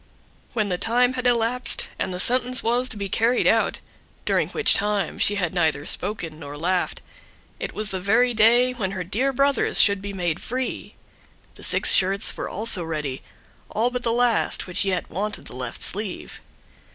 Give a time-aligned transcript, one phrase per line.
[0.53, 3.79] When the time had elapsed, and the sentence was to be carried out,
[4.25, 4.75] during which
[5.21, 7.03] she had neither spoken nor laughed,
[7.59, 10.95] it was the very day when her dear brothers should be made free;
[11.53, 13.21] the six shirts were also ready,
[13.69, 16.41] all but the last, which yet wanted the left sleeve.